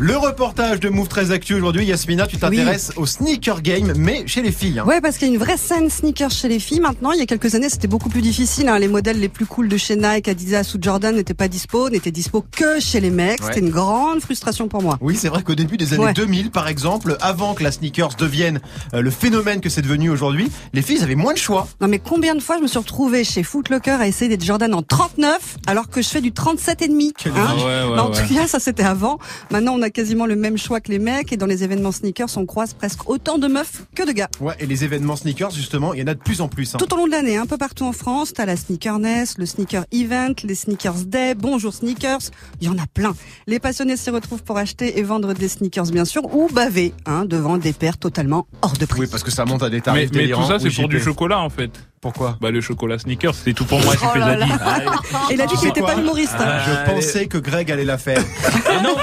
[0.00, 4.42] Le reportage de Move très Actu aujourd'hui, Yasmina, tu t'intéresses au sneaker game, mais chez
[4.42, 4.80] les filles.
[4.80, 4.84] hein.
[4.86, 7.12] Ouais, parce qu'il y a une vraie scène sneakers chez les filles maintenant.
[7.12, 8.68] Il y a quelques années, c'était beaucoup plus difficile.
[8.68, 8.80] hein.
[8.80, 12.10] Les modèles les plus cool de chez Nike, Adidas ou Jordan n'étaient pas dispo, n'étaient
[12.10, 13.40] dispo que chez les mecs.
[13.40, 13.46] Ouais.
[13.46, 14.98] C'était une grande frustration pour moi.
[15.00, 16.12] Oui, c'est vrai qu'au début des années Ouais.
[16.12, 18.60] 2000, par exemple, avant que la sneakers devienne
[18.94, 21.68] euh, le phénomène que c'est devenu aujourd'hui, les filles avaient moins de choix.
[21.80, 24.44] Non mais combien de fois je me suis retrouvée chez Foot Locker à essayer des
[24.44, 27.12] Jordan en 39 alors que je fais du 37 et demi.
[27.16, 27.36] Quel hein.
[27.48, 28.20] Ah ouais, ouais, Mais en ouais.
[28.28, 29.18] tout cas, ça c'était avant.
[29.50, 32.28] Maintenant, on a quasiment le même choix que les mecs et dans les événements sneakers,
[32.36, 34.28] on croise presque autant de meufs que de gars.
[34.40, 36.74] Ouais, et les événements sneakers, justement, il y en a de plus en plus.
[36.74, 36.78] hein.
[36.78, 39.84] Tout au long de l'année, un peu partout en France, t'as la Sneakerness, le Sneaker
[39.92, 42.20] Event, les Sneakers Day, Bonjour Sneakers,
[42.60, 43.14] il y en a plein.
[43.46, 47.24] Les passionnés s'y retrouvent pour acheter et vendre des sneakers bien sûr, ou baver hein,
[47.24, 49.00] devant des paires totalement hors de prix.
[49.00, 50.48] Oui, parce que ça monte à des Mais, tarifs mais tout délirants.
[50.48, 51.70] ça, c'est pour du chocolat, en fait.
[52.04, 54.46] Pourquoi Bah le chocolat sneakers, c'est tout pour moi, Oh là là.
[55.30, 56.34] Et il a dit qu'il n'était pas humoriste.
[56.38, 56.58] hein.
[56.66, 56.94] Je Allez.
[57.00, 58.18] pensais que Greg allait la faire.
[58.20, 58.94] Et non,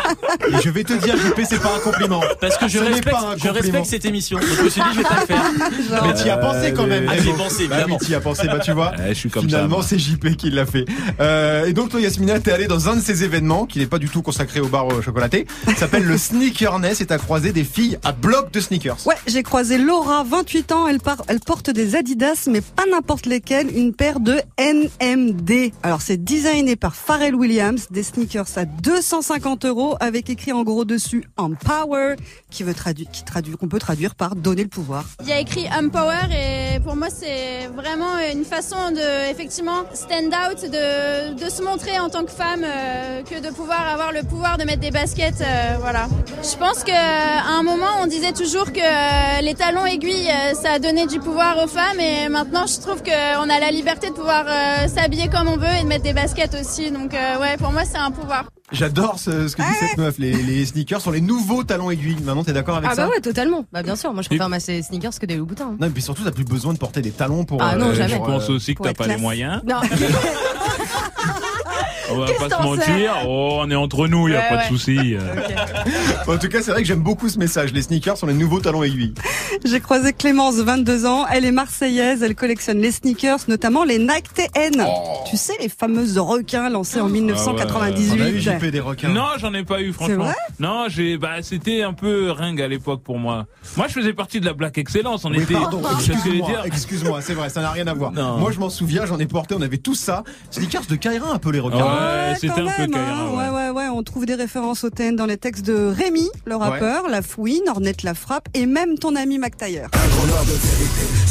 [0.48, 2.22] Et je vais te dire, JP, c'est pas un compliment.
[2.40, 3.54] parce que je Ce respecte, pas un je compliment.
[3.54, 4.38] respecte cette émission.
[4.38, 6.04] Donc je me suis dit, je vais pas le faire.
[6.04, 7.08] Mais t'y as pensé quand même.
[7.10, 7.98] Ah, j'y ai pensé, Bah évidemment.
[8.00, 8.92] oui, t'y as pensé, bah tu vois.
[9.00, 10.86] Ouais, je suis comme Finalement, c'est JP qui l'a fait.
[11.20, 13.98] Euh, et donc, toi, Yasmina, t'es allé dans un de ces événements qui n'est pas
[13.98, 15.48] du tout consacré au bar au chocolaté.
[15.66, 18.98] Ça s'appelle le Sneakerness et t'as croisé des filles à bloc de sneakers.
[19.08, 23.26] Ouais, j'ai croisé Laura, 28 ans, elle, par- elle porte des Adidas, mais pas n'importe
[23.26, 25.72] lesquels, une paire de NMD.
[25.82, 30.84] Alors c'est designé par Pharrell Williams, des sneakers à 250 euros, avec écrit en gros
[30.84, 32.16] dessus Empower,
[32.50, 35.06] qui veut traduire, qui traduit, qu'on peut traduire par donner le pouvoir.
[35.22, 40.34] Il y a écrit Empower et pour moi c'est vraiment une façon de effectivement stand
[40.34, 44.58] out, de, se montrer en tant que femme, euh, que de pouvoir avoir le pouvoir
[44.58, 46.08] de mettre des baskets, euh, voilà.
[46.44, 50.32] Je pense que à un moment on disait toujours que euh, les talons aiguilles
[50.62, 54.14] ça donné du pouvoir aux femmes et maintenant je trouve qu'on a la liberté de
[54.14, 56.92] pouvoir euh, s'habiller comme on veut et de mettre des baskets aussi.
[56.92, 58.46] Donc euh, ouais pour moi c'est un pouvoir.
[58.72, 60.18] J'adore ce, ce que dit cette meuf.
[60.18, 62.16] Les, les sneakers sont les nouveaux talons aiguilles.
[62.24, 63.66] Maman, t'es d'accord avec Ah ça bah ouais, totalement.
[63.74, 65.66] Bah bien sûr, moi je préfère ma sneakers que des Louboutins.
[65.66, 65.78] hein.
[65.80, 67.62] Non, mais puis surtout, t'as plus besoin de porter des talons pour.
[67.62, 68.14] Ah non, euh, jamais.
[68.14, 69.62] Je pense aussi que t'as pas les moyens.
[69.68, 69.82] Non.
[72.14, 73.14] On va pas se mentir.
[73.28, 74.64] Oh, on est entre nous, y a Ouais, pas ouais.
[74.64, 75.16] de souci.
[76.28, 77.74] En tout cas, c'est vrai que j'aime beaucoup ce message.
[77.74, 79.14] Les sneakers sont les nouveaux talons aiguilles.
[79.66, 84.34] J'ai croisé Clémence, 22 ans, elle est marseillaise, elle collectionne les sneakers, notamment les Nike
[84.34, 84.86] TN.
[85.30, 88.22] Tu sais, les fameuses requins lancés en On a 1998.
[88.30, 89.10] eu JP des requins.
[89.10, 90.26] Non, j'en ai pas eu franchement.
[90.26, 90.36] vrai?
[90.60, 93.46] Non, j'ai bah c'était un peu ringue à l'époque pour moi.
[93.78, 95.26] Moi, je faisais partie de la Black Excellence.
[95.26, 98.12] On Oui, était pardon, excuse-moi, dire excuse-moi, c'est vrai, ça n'a rien à voir.
[98.12, 98.38] Non.
[98.38, 100.24] Moi, je m'en souviens, j'en ai porté, on avait tous ça.
[100.52, 101.78] Sneakers de Kaira, un peu les requins.
[102.02, 103.30] Ouais, c'était un peu Kaira, hein.
[103.32, 103.50] ouais.
[103.50, 103.88] ouais, ouais, ouais.
[103.90, 107.64] On trouve des références au TN dans les textes de Rémi, le rappeur, La Fouine,
[107.68, 109.90] Ornette La Frappe et même ton ami Mac Taylor.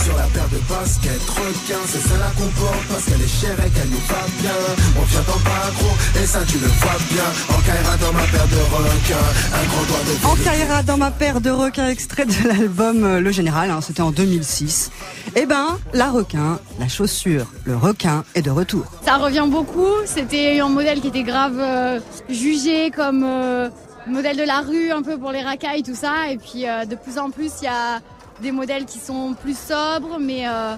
[0.02, 3.70] Sur la paire de baskets, requin, c'est ça la comporte parce qu'elle est chère et
[3.70, 4.50] qu'elle nous va bien.
[4.98, 7.56] On vient t'en pas gros, et ça tu le vois bien.
[7.56, 11.10] En Kaira dans ma paire de requins, un gros doigt de En Kaira dans ma
[11.10, 14.90] paire de requins extrait de l'album euh, Le Général, hein, c'était en 2006.
[15.36, 18.84] Eh ben, la requin, la chaussure, le requin est de retour.
[19.04, 19.88] Ça revient beaucoup.
[20.06, 23.68] C'était un modèle qui était grave euh, jugé comme euh,
[24.06, 26.30] modèle de la rue, un peu pour les racailles, tout ça.
[26.30, 28.00] Et puis euh, de plus en plus, il y a
[28.40, 30.18] des modèles qui sont plus sobres.
[30.20, 30.74] Mais euh,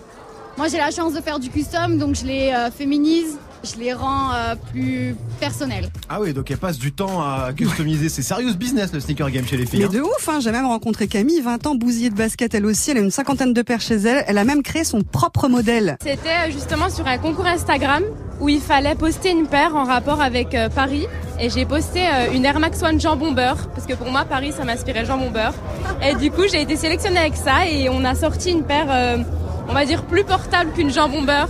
[0.58, 3.92] moi, j'ai la chance de faire du custom, donc je les euh, féminise, je les
[3.92, 5.88] rends euh, plus personnels.
[6.08, 8.08] Ah oui, donc elle passe du temps à customiser.
[8.08, 9.80] C'est serious business le sneaker game chez les filles.
[9.80, 9.88] Mais hein.
[9.88, 12.98] de ouf, hein, j'ai même rencontré Camille, 20 ans, bousillée de basket elle aussi, elle
[12.98, 15.96] a une cinquantaine de paires chez elle, elle a même créé son propre modèle.
[16.02, 18.02] C'était justement sur un concours Instagram
[18.42, 21.06] où il fallait poster une paire en rapport avec euh, Paris.
[21.40, 24.52] Et j'ai posté euh, une Air Max One Jean Bomber parce que pour moi Paris
[24.56, 25.50] ça m'inspirait Jean Bomber.
[26.06, 29.16] Et du coup j'ai été sélectionnée avec ça et on a sorti une paire, euh,
[29.68, 31.44] on va dire plus portable qu'une Jean Bomber,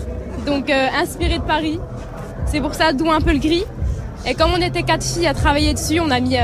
[0.47, 1.81] donc euh, inspirée de Paris.
[2.47, 3.65] C'est pour ça d'où un peu le gris.
[4.25, 6.43] Et comme on était quatre filles à travailler dessus, on a mis euh,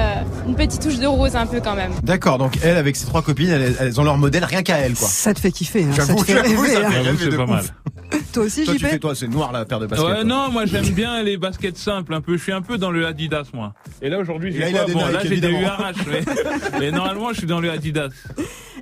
[0.48, 1.92] une petite touche de rose un peu quand même.
[2.02, 4.94] D'accord, donc elle avec ses trois copines, elles, elles ont leur modèle rien qu'à elle
[4.94, 5.06] quoi.
[5.06, 6.56] Ça te fait kiffer, hein, ça J'avoue, te fait rêver.
[6.56, 6.66] ça hein.
[6.66, 7.50] fait J'avoue, rêver c'est de pas ouf.
[7.50, 7.64] mal.
[8.32, 10.06] Toi aussi, Toi, tu JP fais toi, c'est noir la paire de baskets.
[10.08, 12.36] Ouais, non, moi j'aime bien les baskets simples un peu.
[12.36, 13.74] Je suis un peu dans le Adidas moi.
[14.02, 15.48] Et là aujourd'hui, j'ai quoi Bon, là j'ai des.
[15.48, 16.82] URH.
[16.82, 18.08] Et normalement, je suis dans le Adidas.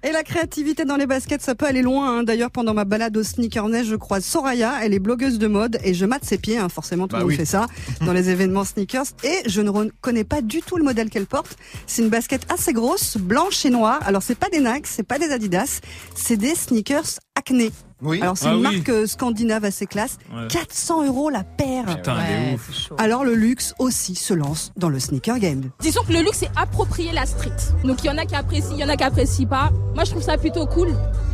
[0.03, 2.19] Et la créativité dans les baskets, ça peut aller loin.
[2.19, 2.23] hein.
[2.23, 4.75] D'ailleurs, pendant ma balade au Sneakerness, je croise Soraya.
[4.83, 6.59] Elle est blogueuse de mode et je mate ses pieds.
[6.59, 6.69] hein.
[6.69, 7.37] Forcément, tout Bah le monde oui.
[7.37, 7.67] fait ça
[8.05, 9.07] dans les événements sneakers.
[9.25, 11.57] Et je ne reconnais pas du tout le modèle qu'elle porte.
[11.87, 14.01] C'est une basket assez grosse, blanche et noire.
[14.07, 15.81] Alors, c'est pas des Nike, c'est pas des Adidas,
[16.15, 17.05] c'est des sneakers
[18.03, 18.21] Oui.
[18.21, 18.77] Alors, c'est Ah une oui.
[18.77, 20.19] marque euh, scandinave assez classe.
[20.35, 20.47] Ouais.
[20.49, 21.85] 400 euros la paire.
[21.87, 22.17] Putain,
[22.55, 22.93] ouf.
[22.99, 25.63] Alors, le luxe aussi se lance dans le sneaker game.
[25.81, 27.53] Disons que le luxe est approprié la street.
[27.85, 29.71] Donc il y en a qui apprécient, il y en a qui apprécient pas.
[29.95, 30.89] Moi je trouve ça plutôt cool.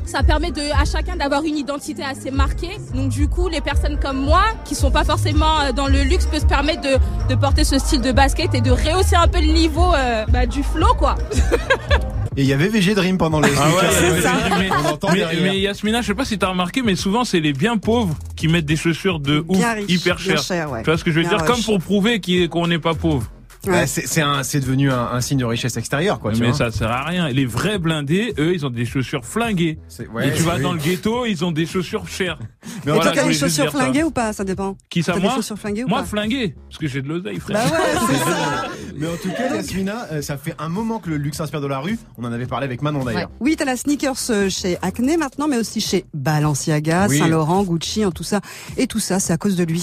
[0.04, 2.78] Ça permet de, à chacun d'avoir une identité assez marquée.
[2.94, 6.26] Donc du coup, les personnes comme moi, qui sont pas forcément euh, dans le luxe,
[6.26, 9.40] peuvent se permettre de, de porter ce style de basket et de rehausser un peu
[9.40, 11.16] le niveau euh, bah, du flow, quoi.
[12.36, 14.32] Et il y avait VG Dream pendant les Ah ouais, ça.
[14.58, 14.70] Mais,
[15.14, 18.14] mais, mais Yasmina, je sais pas si t'as remarqué, mais souvent c'est les bien pauvres
[18.36, 20.42] qui mettent des chaussures de ouf, Bien riche, hyper chères.
[20.42, 20.80] cher, ouais.
[20.82, 21.44] Tu vois ce que je veux Bien dire?
[21.46, 21.66] Comme rush.
[21.66, 23.30] pour prouver qu'on n'est pas pauvre.
[23.66, 26.32] Bah, c'est devenu un, un signe de richesse extérieure quoi.
[26.32, 26.56] tu mais vois.
[26.56, 27.28] ça sert à rien.
[27.28, 29.78] Les vrais blindés, eux, ils ont des chaussures flinguées.
[30.12, 30.62] Ouais, Et tu vas oui.
[30.62, 32.38] dans le ghetto, ils ont des chaussures chères.
[32.84, 33.78] Mais Et voilà, toi, t'as des chaussures ça.
[33.78, 34.32] flinguées ou pas?
[34.32, 34.76] Ça dépend.
[34.90, 35.36] Qui ça moi?
[35.56, 36.04] flinguées ou Moi pas?
[36.06, 37.64] flingué, parce que j'ai de l'oseille, frère.
[37.70, 38.64] Bah ouais, c'est ça.
[38.96, 41.66] Mais en tout cas, Yasmina, euh, ça fait un moment que le luxe inspire de
[41.66, 41.98] la rue.
[42.18, 43.30] On en avait parlé avec Manon d'ailleurs.
[43.40, 47.18] Oui, t'as la sneakers euh, chez Acne maintenant, mais aussi chez Balenciaga, Oui.
[47.18, 48.40] Saint Laurent, Gucci, en tout ça.
[48.76, 49.82] Et tout ça, c'est à cause de lui.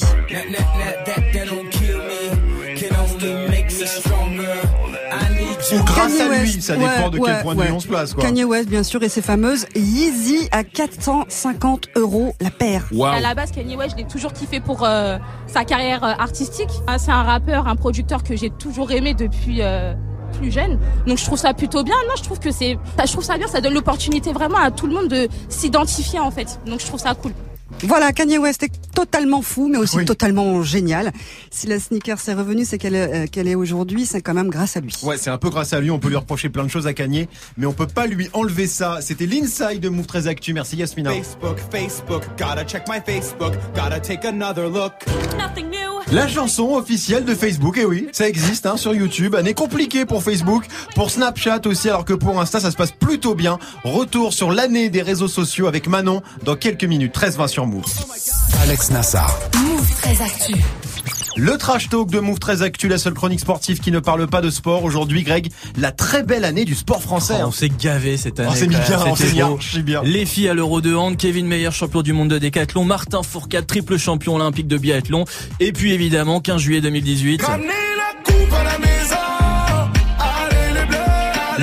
[5.75, 6.61] Ou grâce Kanye à lui, West.
[6.61, 8.23] ça dépend Ouais, de quel ouais, point de vue on se place, quoi.
[8.23, 12.85] Kanye West, bien sûr, et ses fameuses Yeezy à 450 euros la paire.
[13.05, 16.69] À la base, Kanye West, je l'ai toujours kiffé pour euh, sa carrière euh, artistique.
[16.87, 19.93] Ah, C'est un rappeur, un producteur que j'ai toujours aimé depuis euh,
[20.39, 20.79] plus jeune.
[21.07, 21.95] Donc je trouve ça plutôt bien.
[22.07, 23.47] Non, je trouve que c'est, je trouve ça bien.
[23.47, 26.59] Ça donne l'opportunité vraiment à tout le monde de s'identifier en fait.
[26.65, 27.31] Donc je trouve ça cool.
[27.83, 31.11] Voilà, Kanye West est totalement fou, mais aussi totalement génial.
[31.51, 34.49] Si la sneaker s'est revenue, c'est qu'elle est, euh, qu'elle est aujourd'hui, c'est quand même
[34.49, 34.93] grâce à lui.
[35.03, 36.93] Ouais, c'est un peu grâce à lui, on peut lui reprocher plein de choses à
[36.93, 37.27] Kanye,
[37.57, 38.99] mais on peut pas lui enlever ça.
[39.01, 40.53] C'était l'inside de Move 13 Actu.
[40.53, 41.11] Merci Yasmina.
[41.11, 44.93] Facebook, Facebook, gotta check my Facebook, gotta take another look.
[45.37, 45.89] Nothing new.
[46.11, 49.35] La chanson officielle de Facebook, et oui, ça existe hein, sur YouTube.
[49.35, 53.35] Année compliquée pour Facebook, pour Snapchat aussi, alors que pour Insta, ça se passe plutôt
[53.35, 53.59] bien.
[53.83, 57.15] Retour sur l'année des réseaux sociaux avec Manon dans quelques minutes.
[57.15, 57.85] 13-20 sur Move.
[58.61, 59.37] Alex Nassar.
[59.55, 60.55] Move très actu.
[61.35, 64.41] Le trash talk de Move 13 Actu, la seule chronique sportive qui ne parle pas
[64.41, 64.83] de sport.
[64.83, 67.35] Aujourd'hui, Greg, la très belle année du sport français.
[67.37, 67.45] Oh, hein.
[67.47, 68.49] on s'est gavé cette année.
[68.51, 69.53] On s'est mis quand même, bien, on c'était s'est mis beau.
[69.53, 70.01] archi bien.
[70.03, 73.67] Les filles à l'Euro de hand, Kevin Meyer, champion du monde de décathlon, Martin Fourcade,
[73.67, 75.25] triple champion olympique de biathlon,
[75.59, 77.41] et puis évidemment 15 juillet 2018.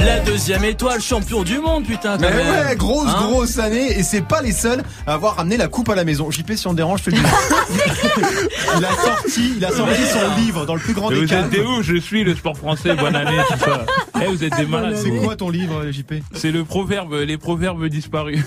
[0.05, 2.19] La deuxième étoile, champion du monde, putain.
[2.19, 2.67] Mais même.
[2.67, 5.89] ouais, grosse, Hein grosse année, et c'est pas les seuls à avoir ramené la coupe
[5.89, 6.31] à la maison.
[6.31, 7.23] JP, si on te dérange, je te le dis.
[8.79, 11.59] il a sorti, il a sorti son livre dans le plus grand des vous êtes
[11.59, 13.87] où Je suis le sport français, bonne année, tout ça.
[14.23, 14.97] Eh, vous êtes des malades.
[14.97, 18.41] C'est quoi ton livre, JP C'est le proverbe, les proverbes disparus.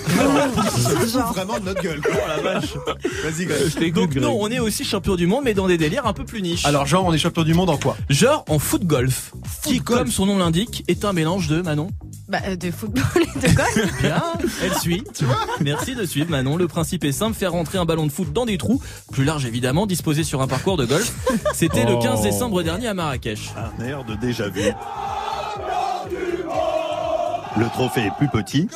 [0.75, 2.01] C'est vraiment de notre gueule.
[2.01, 2.11] quoi.
[2.15, 2.73] Oh la vache.
[3.23, 3.93] Vas-y, Greg.
[3.93, 6.41] Donc non, on est aussi champion du monde, mais dans des délires un peu plus
[6.41, 6.65] niches.
[6.65, 9.31] Alors, genre, on est champion du monde en quoi Genre en foot golf,
[9.63, 9.99] qui, golf.
[9.99, 11.89] comme son nom l'indique, est un mélange de Manon.
[12.27, 13.99] Bah, euh, de football et de golf.
[14.01, 14.21] Bien,
[14.63, 15.03] elle suit.
[15.61, 16.57] Merci de suivre Manon.
[16.57, 19.45] Le principe est simple, faire rentrer un ballon de foot dans des trous, plus large
[19.45, 21.11] évidemment, disposé sur un parcours de golf.
[21.53, 21.99] C'était le Oh.
[21.99, 23.49] 15 décembre dernier à Marrakech.
[23.79, 24.61] Un air de déjà vu.
[27.57, 28.69] Le trophée est plus petit,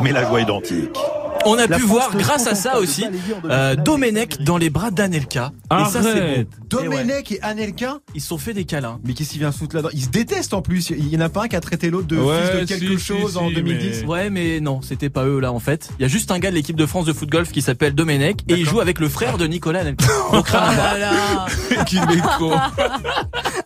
[0.00, 0.96] mais la joie identique.
[1.46, 3.04] On a La pu voir, grâce à ça aussi,
[3.44, 3.76] euh.
[3.76, 5.52] Domenech dans les bras d'Anelka.
[5.72, 6.18] Et ça, c'est.
[6.18, 8.98] Et ouais, Domenech et Anelka Ils se sont fait des câlins.
[9.04, 9.90] Mais qu'est-ce qu'il vient foutre là-dedans?
[9.92, 10.90] Ils se détestent en plus.
[10.90, 12.98] Il y en a pas un qui a traité l'autre de Ouais, fils de quelque
[12.98, 14.00] si, chose si, en si, 2010.
[14.02, 15.90] mais- Ouais, mais non, c'était pas eux là en fait.
[15.98, 17.94] Il y a juste un gars de l'équipe de France de foot golf qui s'appelle
[17.94, 20.06] Domenech et il joue avec le frère de Nicolas Anelka.
[20.32, 21.84] Donc rien à voir.
[21.86, 22.52] Qu'il est con.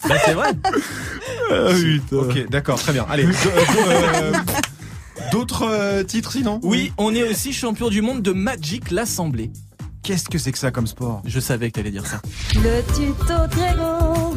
[0.08, 0.48] Bah, c'est vrai.
[1.50, 2.16] Ah, putain.
[2.16, 3.04] Ok, d'accord, très bien.
[3.10, 3.24] Allez.
[3.24, 3.30] do-
[3.88, 4.32] euh,
[5.32, 9.50] D'autres euh, titres sinon Oui, on est aussi champion du monde de Magic l'Assemblée.
[10.02, 11.22] Qu'est-ce que c'est que ça comme sport?
[11.24, 12.20] Je savais que t'allais dire ça.
[12.54, 14.36] Le tuto Grégo,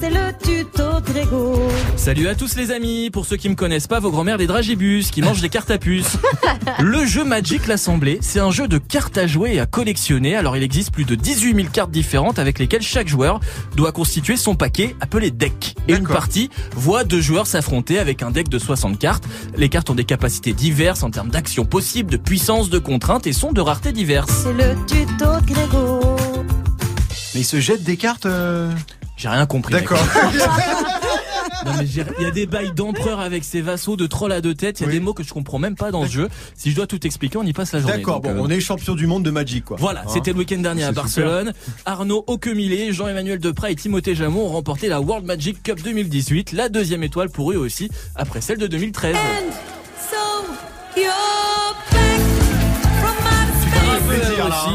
[0.00, 1.56] c'est le tuto Grégo.
[1.96, 3.10] Salut à tous les amis.
[3.10, 5.78] Pour ceux qui me connaissent pas, vos grand-mères des dragibus qui mangent des cartes à
[5.78, 6.16] puce.
[6.78, 10.36] Le jeu Magic l'Assemblée, c'est un jeu de cartes à jouer et à collectionner.
[10.36, 13.40] Alors il existe plus de 18 000 cartes différentes avec lesquelles chaque joueur
[13.76, 15.74] doit constituer son paquet appelé deck.
[15.88, 19.24] Et une partie voit deux joueurs s'affronter avec un deck de 60 cartes.
[19.56, 23.32] Les cartes ont des capacités diverses en termes d'action possible, de puissance, de contraintes et
[23.32, 24.44] sont de rareté diverses.
[24.44, 26.00] C'est le tuto Grégo.
[27.34, 28.72] Mais ils se jettent des cartes euh,
[29.18, 29.74] J'ai rien compris.
[29.74, 29.98] D'accord.
[31.66, 34.40] Non, mais j'ai- il y a des bails d'empereur avec ses vassaux, de troll à
[34.40, 34.78] deux têtes.
[34.78, 34.94] Il y a Oui.
[34.94, 36.28] des mots que je comprends même pas dans ce jeu.
[36.54, 37.96] Si je dois tout expliquer, on y passe la journée.
[37.96, 39.76] D'accord, bon, euh, on est champion du monde de Magic quoi.
[39.78, 41.52] Voilà, Hein c'était le week-end dernier à Barcelone.
[41.84, 46.68] Arnaud Auquemillet, Jean-Emmanuel Deprat et Timothée Jamon ont remporté la World Magic Cup 2018, la
[46.68, 49.16] deuxième étoile pour eux aussi, après celle de 2013.
[49.16, 49.18] So,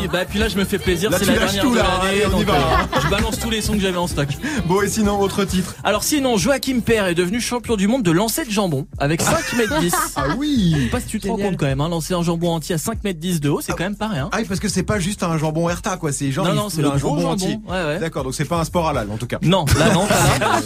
[0.05, 0.09] hein.
[0.11, 2.25] Bah puis là je me fais plaisir, c'est la dernière tout, de là, l'année, allez,
[2.33, 2.53] on y donc va.
[2.55, 4.27] euh, je balance tous les sons que j'avais en stock.
[4.67, 5.75] Bon et sinon autre titre.
[5.83, 9.53] Alors sinon, Joachim Père est devenu champion du monde de lancer de jambon avec 5
[9.57, 9.93] mètres 10.
[10.15, 10.73] Ah oui.
[10.77, 12.75] Je sais pas si tu te rends compte quand même, hein, lancer un jambon entier
[12.75, 14.29] à 5 mètres 10 de haut, c'est quand même pas rien.
[14.31, 16.69] Ah oui parce que c'est pas juste un jambon Herta quoi, c'est genre non, non,
[16.69, 17.31] c'est le un gros jambon.
[17.31, 17.57] entier.
[17.67, 17.99] Ouais, ouais.
[17.99, 19.37] D'accord, donc c'est pas un sport halal en tout cas.
[19.41, 20.61] Non, là non, là.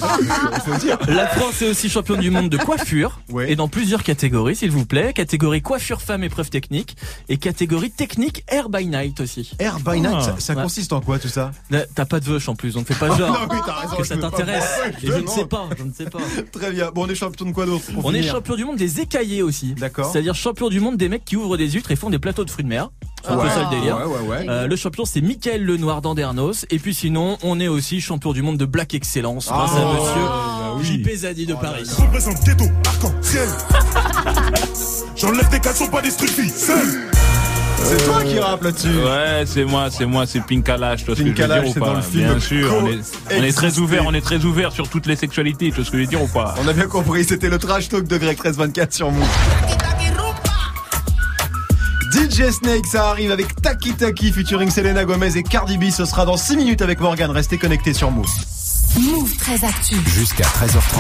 [1.08, 3.52] La France est aussi championne du monde de coiffure Ouais.
[3.52, 5.13] et dans plusieurs catégories, s'il vous plaît.
[5.13, 6.95] Catégorie coiffure femme épreuve technique
[7.30, 9.52] et catégorie technique air by night aussi.
[9.60, 10.36] Air by night, Ah.
[10.40, 11.52] ça, consiste en quoi tout ça?
[11.96, 13.96] T'as pas de veuche en plus, donc fais pas genre Non oui raison.
[13.98, 14.66] que ça t'intéresse.
[15.04, 16.20] Je ne sais pas, je ne sais pas.
[16.52, 16.90] Très bien.
[16.94, 19.74] Bon on est champion de quoi d'autre On est champion du monde des écaillés aussi.
[19.76, 20.12] D'accord.
[20.12, 22.50] C'est-à-dire champion du monde des mecs qui ouvrent des huîtres et font des plateaux de
[22.50, 22.90] fruits de mer.
[23.24, 23.98] C'est un peu ça le délire.
[24.50, 28.42] Euh, le champion c'est Michael Lenoir d'Andernos et puis sinon on est aussi champion du
[28.42, 29.82] monde de Black Excellence grâce Ah.
[29.82, 30.86] à monsieur Ah oui.
[31.04, 31.84] JP Zadi de Paris.
[31.86, 33.50] Je représente ghetto, arc-en-ciel.
[35.16, 36.12] J'enlève des caleçons, pas des.
[36.12, 36.78] Seul.
[37.88, 38.89] C'est toi qui rappe là-dessus.
[38.89, 41.62] Ouais, c'est moi, c'est moi, c'est Pink Kalash, tu vois ce que je veux Pink
[41.62, 44.71] dire ou pas Bien sûr, on est, on est très ouvert, on est très ouvert
[44.71, 46.73] sur toutes les sexualités, tu vois ce que je veux dire ou pas On a
[46.73, 49.26] bien compris, c'était le trash talk de Greg 1324 sur Move.
[52.12, 55.89] DJ Snake, ça arrive avec Taki Taki featuring Selena Gomez et Cardi B.
[55.89, 57.32] Ce sera dans 6 minutes avec Morgan.
[57.32, 58.28] Restez connectés sur Move.
[58.95, 59.95] Move très actu.
[60.08, 60.97] Jusqu'à 13h30.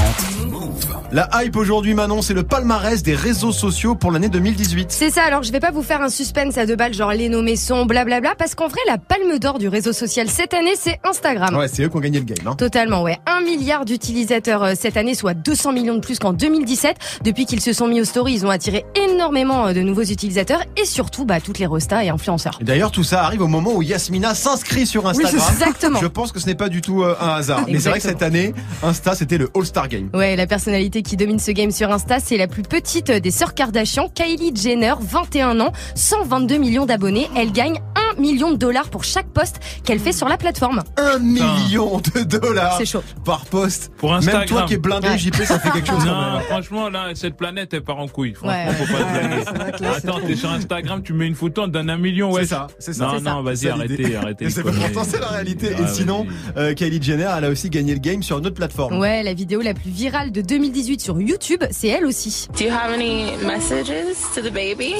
[1.11, 4.91] La hype aujourd'hui, Manon, c'est le palmarès des réseaux sociaux pour l'année 2018.
[4.91, 7.29] C'est ça, alors je vais pas vous faire un suspense à deux balles, genre les
[7.29, 10.99] nommés sont blablabla, parce qu'en vrai, la palme d'or du réseau social cette année, c'est
[11.03, 11.55] Instagram.
[11.55, 12.45] Ouais, c'est eux qui ont gagné le game.
[12.45, 12.55] Hein.
[12.55, 13.17] Totalement, ouais.
[13.25, 16.97] Un milliard d'utilisateurs euh, cette année, soit 200 millions de plus qu'en 2017.
[17.23, 20.61] Depuis qu'ils se sont mis aux stories, ils ont attiré énormément euh, de nouveaux utilisateurs
[20.79, 22.57] et surtout, bah, toutes les restas et influenceurs.
[22.61, 25.33] Et D'ailleurs, tout ça arrive au moment où Yasmina s'inscrit sur Instagram.
[25.35, 25.99] Oui, exactement.
[26.01, 27.63] Je pense que ce n'est pas du tout euh, un hasard.
[27.77, 30.09] Mais c'est vrai que cette année, Insta, c'était le All-Star Game.
[30.13, 33.53] Ouais, la personnalité qui domine ce game sur Insta, c'est la plus petite des sœurs
[33.53, 37.29] Kardashian, Kylie Jenner, 21 ans, 122 millions d'abonnés.
[37.35, 37.79] Elle gagne
[38.17, 40.83] 1 million de dollars pour chaque post qu'elle fait sur la plateforme.
[40.97, 43.03] Un million de dollars C'est chaud.
[43.23, 43.91] par post.
[43.97, 44.45] Pour Même Instagram.
[44.47, 45.17] toi qui es blindé, Ouais.
[45.17, 46.03] JP, ça fait quelque chose.
[46.03, 46.41] quand Non, même.
[46.43, 48.33] franchement, là, cette planète, elle part en couille.
[48.33, 48.73] Franchement, Ouais.
[48.73, 49.95] faut pas Ouais, blaguer.
[49.95, 52.41] Attends, t'es sur Instagram, tu mets une photo, on te donne un million, ouais.
[52.41, 53.05] C'est ça, c'est ça.
[53.05, 53.29] Non, C'est ça.
[53.31, 54.45] non, vas-y, arrêtez, arrêtez.
[54.45, 55.67] Et c'est pourtant c'est la réalité.
[55.71, 56.63] Et sinon, vas-y.
[56.65, 58.99] euh, Kylie Jenner, elle a aussi gagné le game sur une autre plateforme.
[58.99, 62.47] Ouais, la vidéo la plus virale de 2018 sur YouTube, c'est elle aussi.
[62.57, 64.95] Do you have any messages to the baby?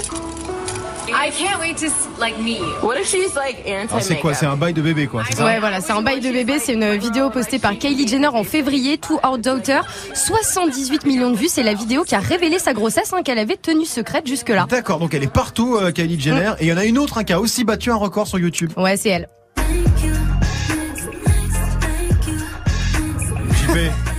[1.09, 1.85] I can't wait to
[2.19, 2.65] like meet you.
[2.85, 4.33] What if she's like anti Alors c'est quoi?
[4.33, 5.23] C'est un bail de bébé quoi.
[5.29, 5.45] c'est ça?
[5.45, 6.59] Ouais, voilà, c'est un bail de bébé.
[6.59, 9.79] C'est une vidéo postée par Kylie Jenner en février, To Our Daughter.
[10.13, 11.47] 78 millions de vues.
[11.47, 14.67] C'est la vidéo qui a révélé sa grossesse, hein, qu'elle avait tenue secrète jusque-là.
[14.69, 16.53] D'accord, donc elle est partout, euh, Kylie Jenner.
[16.59, 18.37] Et il y en a une autre hein, qui a aussi battu un record sur
[18.37, 18.71] YouTube.
[18.75, 19.27] Ouais, c'est elle.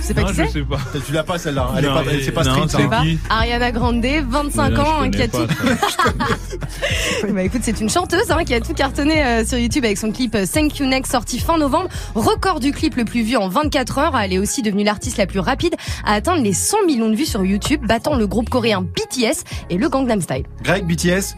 [0.01, 0.77] C'est pas Non, qui je c'est sais pas.
[1.05, 1.69] tu l'as pas celle-là.
[1.77, 2.83] Elle est pas, elle- c'est pas non, street.
[2.83, 2.89] hein.
[3.27, 5.37] Pas Ariana Grande, 25 Mais là, ans, hein, qui a tout.
[7.33, 10.11] Bah écoute, c'est une chanteuse hein, qui a tout cartonné euh, sur YouTube avec son
[10.11, 11.89] clip euh, Thank You Next sorti fin novembre.
[12.15, 14.17] Record du clip le plus vu en 24 heures.
[14.17, 17.25] Elle est aussi devenue l'artiste la plus rapide à atteindre les 100 millions de vues
[17.25, 20.43] sur YouTube, battant le groupe coréen BTS et le Gangnam Style.
[20.63, 21.35] Greg, BTS.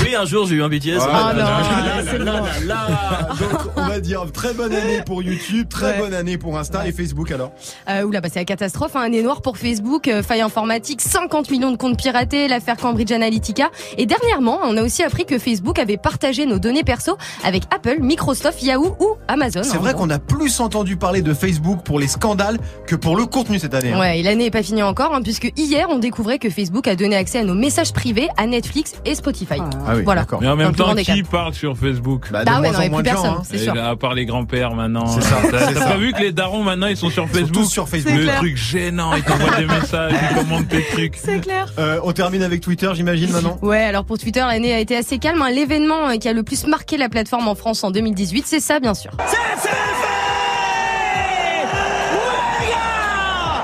[0.00, 0.98] Oui, un jour j'ai eu un BTS.
[1.00, 2.24] Ah, Oh non, là, là, bon.
[2.24, 3.28] là, là.
[3.38, 5.98] Donc on va dire très bonne année pour YouTube, très Ouais.
[5.98, 7.52] bonne année pour Insta et Facebook alors.
[7.88, 8.96] Euh, oula, bah c'est la catastrophe.
[8.96, 9.02] Hein.
[9.02, 13.70] Année noire pour Facebook, euh, faille informatique, 50 millions de comptes piratés, l'affaire Cambridge Analytica.
[13.96, 17.98] Et dernièrement, on a aussi appris que Facebook avait partagé nos données perso avec Apple,
[18.00, 19.62] Microsoft, Yahoo ou Amazon.
[19.62, 23.16] C'est en vrai qu'on a plus entendu parler de Facebook pour les scandales que pour
[23.16, 23.92] le contenu cette année.
[23.92, 24.00] hein.
[24.00, 26.96] Ouais, et l'année est pas finie encore, hein, puisque hier on découvrait que Facebook a
[26.96, 29.58] donné accès à nos messages privés à Netflix et Spotify.
[29.60, 30.22] Ah oui, voilà.
[30.22, 30.40] d'accord.
[30.40, 32.80] Mais en même temps, qui parle sur Facebook Bah, de Bah ouais, moins non, en
[32.82, 33.22] mais moins plus de gens.
[33.22, 33.42] personne, hein.
[33.50, 33.74] c'est sûr.
[33.74, 35.06] là, À part les grands-pères maintenant.
[35.06, 35.86] C'est ça, T'as c'est t'as ça.
[35.90, 38.14] pas vu que les darons maintenant ils sont sur Ils sont Facebook tous sur Facebook.
[38.14, 38.36] Le clair.
[38.38, 41.16] truc gênant, ils t'envoient des messages, ils commandent tes trucs.
[41.16, 41.66] C'est clair.
[41.78, 43.58] Euh, on termine avec Twitter, j'imagine maintenant.
[43.62, 45.40] Ouais, alors pour Twitter, l'année a été assez calme.
[45.42, 45.50] hein.
[45.50, 48.80] L'événement euh, qui a le plus marqué la plateforme en France en 2018, c'est ça,
[48.80, 49.10] bien sûr.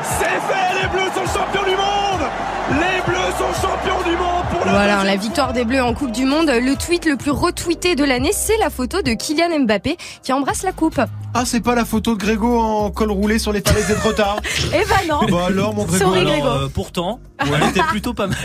[0.03, 2.29] C'est fait, les Bleus sont champions du monde
[2.71, 6.49] Les Bleus sont champions du monde Voilà, la victoire des Bleus en Coupe du Monde.
[6.51, 10.63] Le tweet le plus retweeté de l'année, c'est la photo de Kylian Mbappé qui embrasse
[10.63, 11.01] la coupe.
[11.35, 14.41] Ah, c'est pas la photo de Grégo en col roulé sur les falaises des retard.
[14.75, 15.21] Eh ben non.
[15.31, 16.05] Bah alors, mon Grégo.
[16.05, 16.47] Sorry, alors, Grégo.
[16.49, 18.37] Euh, pourtant, elle était plutôt pas mal.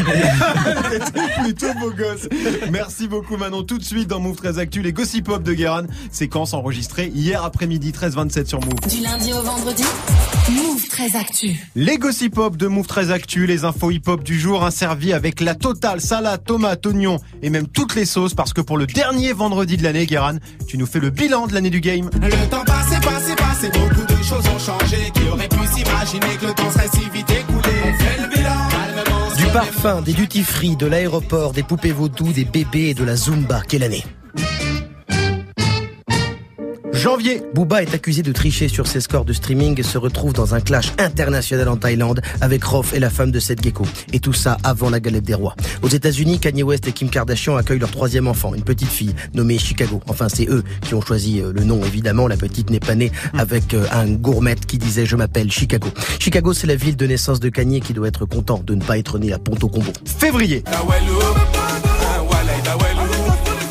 [1.05, 2.27] C'était plutôt beau gosse.
[2.71, 3.63] Merci beaucoup Manon.
[3.63, 5.85] Tout de suite dans Move 13 Actu, les Gossip Pop de Guérin.
[6.11, 8.87] Séquence enregistrée hier après-midi 13-27 sur Move.
[8.89, 9.83] Du lundi au vendredi,
[10.49, 11.57] Move très actu.
[11.75, 15.41] Les Gossip Pop de Move 13 Actu, les infos hip-hop du jour, hein, servis avec
[15.41, 19.33] la totale salade, tomate, oignon et même toutes les sauces parce que pour le dernier
[19.33, 20.37] vendredi de l'année, Guérin,
[20.67, 22.09] tu nous fais le bilan de l'année du game.
[22.21, 25.11] Le temps passé, passé, passé, beaucoup de choses ont changé.
[25.13, 28.43] Qui aurait pu s'imaginer que le temps serait si vite écoulé On fait le bilan.
[29.37, 33.15] Du parfum, des duty free, de l'aéroport, des poupées vaudou, des bébés et de la
[33.15, 33.61] Zumba.
[33.67, 34.03] Quelle année?
[36.93, 37.41] Janvier.
[37.53, 40.61] Booba est accusé de tricher sur ses scores de streaming et se retrouve dans un
[40.61, 43.85] clash international en Thaïlande avec Rof et la femme de Seth Gecko.
[44.13, 45.55] Et tout ça avant la galette des rois.
[45.81, 49.57] Aux États-Unis, Kanye West et Kim Kardashian accueillent leur troisième enfant, une petite fille nommée
[49.57, 50.01] Chicago.
[50.07, 52.27] Enfin, c'est eux qui ont choisi euh, le nom, évidemment.
[52.27, 55.89] La petite n'est pas née avec euh, un gourmet qui disait je m'appelle Chicago.
[56.19, 58.97] Chicago, c'est la ville de naissance de Kanye qui doit être content de ne pas
[58.97, 59.91] être né à Ponto Combo.
[60.05, 60.63] Février.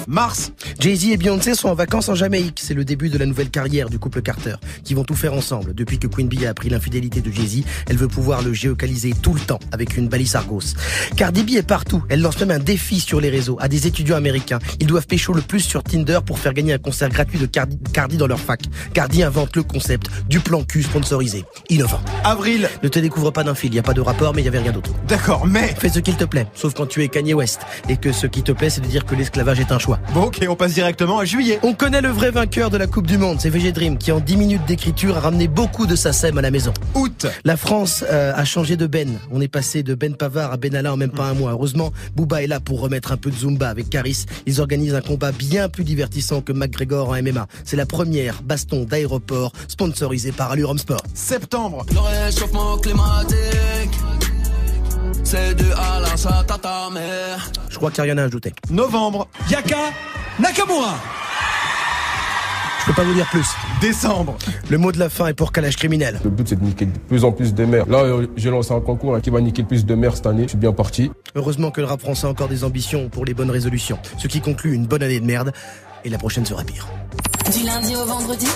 [0.07, 0.53] Mars.
[0.81, 2.61] Jay-Z et Beyoncé sont en vacances en Jamaïque.
[2.63, 5.75] C'est le début de la nouvelle carrière du couple Carter, qui vont tout faire ensemble.
[5.75, 9.35] Depuis que Queen Bee a appris l'infidélité de Jay-Z, elle veut pouvoir le géocaliser tout
[9.35, 10.75] le temps avec une balise Argos.
[11.17, 12.03] Cardi B est partout.
[12.09, 14.59] Elle lance même un défi sur les réseaux à des étudiants américains.
[14.81, 17.79] Ils doivent pécho le plus sur Tinder pour faire gagner un concert gratuit de Cardi,
[17.93, 18.63] Cardi dans leur fac.
[18.95, 21.45] Cardi invente le concept du plan cul sponsorisé.
[21.69, 22.01] Innovant.
[22.25, 22.69] Avril.
[22.83, 23.71] Ne te découvre pas d'un fil.
[23.71, 24.91] Il n'y a pas de rapport, mais il y avait rien d'autre.
[25.09, 25.75] D'accord, mais.
[25.79, 27.61] Fais ce qu'il te plaît, sauf quand tu es Kanye West.
[27.89, 29.92] Et que ce qui te plaît, c'est de dire que l'esclavage est un choix.
[30.15, 31.59] Bon, ok, on passe directement à juillet.
[31.63, 34.21] On connaît le vrai vainqueur de la Coupe du Monde, c'est VG Dream, qui en
[34.21, 36.73] 10 minutes d'écriture a ramené beaucoup de SACEM à la maison.
[36.95, 37.27] Août.
[37.45, 39.19] La France euh, a changé de Ben.
[39.31, 41.53] On est passé de Ben Pavard à Ben Alain en même pas un mois.
[41.53, 44.27] Heureusement, Booba est là pour remettre un peu de Zumba avec Caris.
[44.47, 47.47] Ils organisent un combat bien plus divertissant que McGregor en MMA.
[47.65, 51.03] C'est la première baston d'aéroport sponsorisée par Allure Home Sport.
[51.15, 51.85] Septembre.
[51.93, 53.91] Le réchauffement climatique,
[55.23, 57.51] c'est dû à la sata ta mère.
[57.71, 58.53] Je crois qu'il n'y a rien à ajouter.
[58.71, 59.29] Novembre.
[59.51, 59.91] Yaka
[60.39, 60.95] Nakamura.
[62.81, 63.47] Je peux pas vous dire plus.
[63.81, 64.37] Décembre.
[64.69, 66.19] Le mot de la fin est pour Kalash Criminel.
[66.25, 67.87] Le but c'est de niquer de plus en plus de mères.
[67.87, 70.27] Là, euh, j'ai lancé un concours hein, qui va niquer le plus de mères cette
[70.27, 70.43] année.
[70.45, 71.13] Je suis bien parti.
[71.37, 73.99] Heureusement que le rap français a encore des ambitions pour les bonnes résolutions.
[74.19, 75.53] Ce qui conclut une bonne année de merde.
[76.05, 76.89] Et la prochaine sera pire.
[77.57, 78.49] Du lundi au vendredi,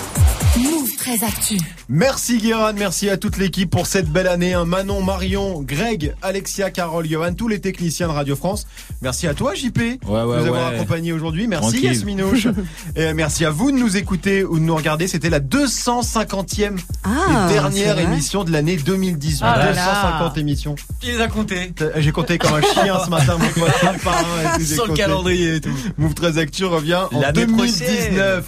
[0.57, 1.57] Move très actu.
[1.89, 4.55] Merci Guérin, merci à toute l'équipe pour cette belle année.
[4.65, 8.65] Manon, Marion, Greg, Alexia, Carole, Johan, tous les techniciens de Radio France.
[9.01, 10.75] Merci à toi JP Ouais, ouais, de nous avoir ouais.
[10.75, 11.47] accompagnés aujourd'hui.
[11.47, 11.83] Merci Tranquille.
[11.85, 12.47] Yasminouche.
[12.95, 15.07] Et merci à vous de nous écouter ou de nous regarder.
[15.07, 19.43] C'était la 250e Ah, et dernière émission de l'année 2018.
[19.45, 20.75] Ah là 250 émissions.
[20.99, 24.17] Qui les a comptés J'ai compté comme un chien ce matin, mon pote, un par
[24.55, 25.69] un, Sur le calendrier et tout.
[25.97, 27.73] Move 13 Actu revient en L'année prochaine.
[27.77, 28.45] 2019.